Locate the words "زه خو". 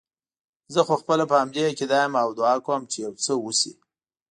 0.73-0.95